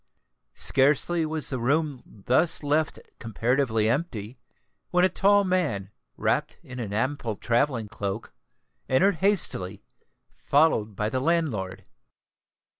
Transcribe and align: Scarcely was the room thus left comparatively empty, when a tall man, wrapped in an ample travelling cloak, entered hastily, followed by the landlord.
Scarcely 0.55 1.27
was 1.27 1.51
the 1.51 1.59
room 1.59 2.01
thus 2.25 2.63
left 2.63 2.97
comparatively 3.19 3.87
empty, 3.87 4.39
when 4.89 5.05
a 5.05 5.09
tall 5.09 5.43
man, 5.43 5.91
wrapped 6.17 6.57
in 6.63 6.79
an 6.79 6.91
ample 6.91 7.35
travelling 7.35 7.87
cloak, 7.87 8.33
entered 8.89 9.17
hastily, 9.17 9.83
followed 10.35 10.95
by 10.95 11.09
the 11.09 11.19
landlord. 11.19 11.85